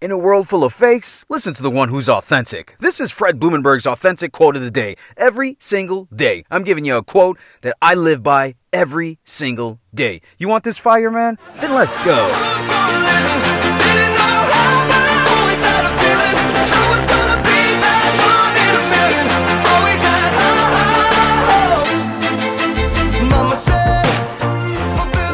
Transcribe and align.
In 0.00 0.10
a 0.10 0.16
world 0.16 0.48
full 0.48 0.64
of 0.64 0.72
fakes, 0.72 1.26
listen 1.28 1.52
to 1.52 1.62
the 1.62 1.68
one 1.68 1.90
who's 1.90 2.08
authentic. 2.08 2.74
This 2.78 3.02
is 3.02 3.10
Fred 3.10 3.38
Blumenberg's 3.38 3.86
authentic 3.86 4.32
quote 4.32 4.56
of 4.56 4.62
the 4.62 4.70
day. 4.70 4.96
Every 5.18 5.58
single 5.60 6.06
day, 6.06 6.44
I'm 6.50 6.64
giving 6.64 6.86
you 6.86 6.96
a 6.96 7.02
quote 7.02 7.38
that 7.60 7.76
I 7.82 7.94
live 7.94 8.22
by 8.22 8.54
every 8.72 9.18
single 9.24 9.78
day. 9.94 10.22
You 10.38 10.48
want 10.48 10.64
this 10.64 10.78
fire, 10.78 11.10
man? 11.10 11.36
Then 11.56 11.74
let's 11.74 12.02
go. 12.02 13.49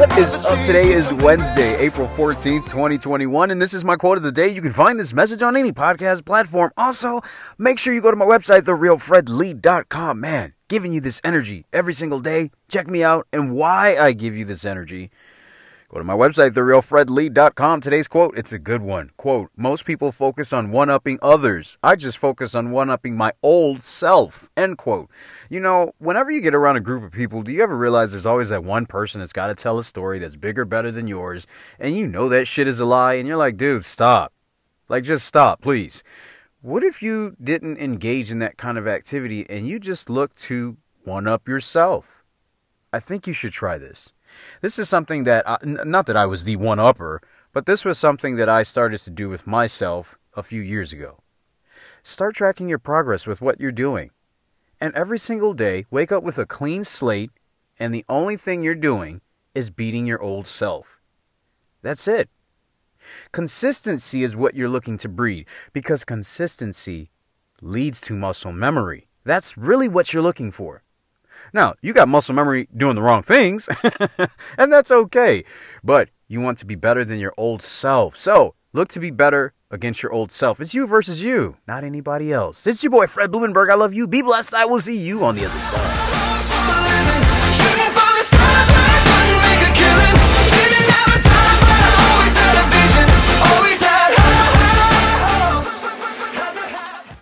Today 0.00 0.92
is 0.92 1.12
Wednesday, 1.12 1.76
April 1.76 2.08
14th, 2.08 2.64
2021, 2.70 3.50
and 3.50 3.60
this 3.60 3.74
is 3.74 3.84
my 3.84 3.96
quote 3.96 4.16
of 4.16 4.22
the 4.24 4.32
day. 4.32 4.48
You 4.48 4.62
can 4.62 4.72
find 4.72 4.98
this 4.98 5.12
message 5.12 5.42
on 5.42 5.58
any 5.58 5.72
podcast 5.72 6.24
platform. 6.24 6.70
Also, 6.74 7.20
make 7.58 7.78
sure 7.78 7.92
you 7.92 8.00
go 8.00 8.10
to 8.10 8.16
my 8.16 8.24
website, 8.24 8.62
therealfredlee.com. 8.62 10.18
Man, 10.18 10.54
giving 10.68 10.94
you 10.94 11.02
this 11.02 11.20
energy 11.22 11.66
every 11.70 11.92
single 11.92 12.20
day. 12.20 12.50
Check 12.70 12.88
me 12.88 13.04
out 13.04 13.26
and 13.30 13.52
why 13.52 13.98
I 13.98 14.12
give 14.12 14.34
you 14.38 14.46
this 14.46 14.64
energy. 14.64 15.10
Go 15.92 15.98
to 15.98 16.06
my 16.06 16.14
website, 16.14 16.52
therealfredlee.com. 16.52 17.80
Today's 17.80 18.06
quote, 18.06 18.38
it's 18.38 18.52
a 18.52 18.60
good 18.60 18.80
one. 18.80 19.10
Quote, 19.16 19.50
most 19.56 19.84
people 19.84 20.12
focus 20.12 20.52
on 20.52 20.70
one-upping 20.70 21.18
others. 21.20 21.78
I 21.82 21.96
just 21.96 22.16
focus 22.16 22.54
on 22.54 22.70
one-upping 22.70 23.16
my 23.16 23.32
old 23.42 23.82
self. 23.82 24.50
End 24.56 24.78
quote. 24.78 25.10
You 25.48 25.58
know, 25.58 25.90
whenever 25.98 26.30
you 26.30 26.42
get 26.42 26.54
around 26.54 26.76
a 26.76 26.80
group 26.80 27.02
of 27.02 27.10
people, 27.10 27.42
do 27.42 27.50
you 27.50 27.60
ever 27.60 27.76
realize 27.76 28.12
there's 28.12 28.24
always 28.24 28.50
that 28.50 28.62
one 28.62 28.86
person 28.86 29.18
that's 29.18 29.32
got 29.32 29.48
to 29.48 29.56
tell 29.56 29.80
a 29.80 29.84
story 29.84 30.20
that's 30.20 30.36
bigger, 30.36 30.64
better 30.64 30.92
than 30.92 31.08
yours, 31.08 31.48
and 31.80 31.96
you 31.96 32.06
know 32.06 32.28
that 32.28 32.46
shit 32.46 32.68
is 32.68 32.78
a 32.78 32.86
lie, 32.86 33.14
and 33.14 33.26
you're 33.26 33.36
like, 33.36 33.56
dude, 33.56 33.84
stop. 33.84 34.32
Like, 34.88 35.02
just 35.02 35.26
stop, 35.26 35.60
please. 35.60 36.04
What 36.62 36.84
if 36.84 37.02
you 37.02 37.34
didn't 37.42 37.78
engage 37.78 38.30
in 38.30 38.38
that 38.38 38.56
kind 38.56 38.78
of 38.78 38.86
activity 38.86 39.44
and 39.50 39.66
you 39.66 39.80
just 39.80 40.08
look 40.08 40.34
to 40.34 40.76
one 41.02 41.26
up 41.26 41.48
yourself? 41.48 42.19
I 42.92 43.00
think 43.00 43.26
you 43.26 43.32
should 43.32 43.52
try 43.52 43.78
this. 43.78 44.12
This 44.60 44.78
is 44.78 44.88
something 44.88 45.24
that, 45.24 45.48
I, 45.48 45.58
n- 45.62 45.80
not 45.84 46.06
that 46.06 46.16
I 46.16 46.26
was 46.26 46.44
the 46.44 46.56
one 46.56 46.78
upper, 46.78 47.20
but 47.52 47.66
this 47.66 47.84
was 47.84 47.98
something 47.98 48.36
that 48.36 48.48
I 48.48 48.62
started 48.62 48.98
to 49.00 49.10
do 49.10 49.28
with 49.28 49.46
myself 49.46 50.18
a 50.36 50.42
few 50.42 50.60
years 50.60 50.92
ago. 50.92 51.18
Start 52.02 52.34
tracking 52.34 52.68
your 52.68 52.78
progress 52.78 53.26
with 53.26 53.40
what 53.40 53.60
you're 53.60 53.72
doing. 53.72 54.10
And 54.80 54.94
every 54.94 55.18
single 55.18 55.52
day, 55.52 55.84
wake 55.90 56.10
up 56.10 56.22
with 56.22 56.38
a 56.38 56.46
clean 56.46 56.84
slate, 56.84 57.30
and 57.78 57.92
the 57.92 58.04
only 58.08 58.36
thing 58.36 58.62
you're 58.62 58.74
doing 58.74 59.20
is 59.54 59.70
beating 59.70 60.06
your 60.06 60.22
old 60.22 60.46
self. 60.46 61.00
That's 61.82 62.08
it. 62.08 62.28
Consistency 63.32 64.22
is 64.22 64.36
what 64.36 64.54
you're 64.54 64.68
looking 64.68 64.98
to 64.98 65.08
breed 65.08 65.46
because 65.72 66.04
consistency 66.04 67.10
leads 67.60 68.00
to 68.02 68.14
muscle 68.14 68.52
memory. 68.52 69.08
That's 69.24 69.56
really 69.56 69.88
what 69.88 70.12
you're 70.12 70.22
looking 70.22 70.50
for. 70.50 70.82
Now, 71.52 71.74
you 71.82 71.92
got 71.92 72.08
muscle 72.08 72.34
memory 72.34 72.68
doing 72.76 72.94
the 72.94 73.02
wrong 73.02 73.22
things, 73.22 73.68
and 74.58 74.72
that's 74.72 74.90
okay. 74.90 75.44
But 75.82 76.10
you 76.28 76.40
want 76.40 76.58
to 76.58 76.66
be 76.66 76.74
better 76.74 77.04
than 77.04 77.18
your 77.18 77.34
old 77.36 77.62
self. 77.62 78.16
So, 78.16 78.54
look 78.72 78.88
to 78.88 79.00
be 79.00 79.10
better 79.10 79.54
against 79.70 80.02
your 80.02 80.12
old 80.12 80.32
self. 80.32 80.60
It's 80.60 80.74
you 80.74 80.86
versus 80.86 81.22
you, 81.22 81.56
not 81.66 81.84
anybody 81.84 82.32
else. 82.32 82.66
It's 82.66 82.82
your 82.82 82.90
boy, 82.90 83.06
Fred 83.06 83.30
Blumenberg. 83.30 83.70
I 83.70 83.74
love 83.74 83.94
you. 83.94 84.06
Be 84.06 84.22
blessed. 84.22 84.54
I 84.54 84.64
will 84.64 84.80
see 84.80 84.96
you 84.96 85.24
on 85.24 85.34
the 85.34 85.44
other 85.44 85.58
side. 85.58 86.49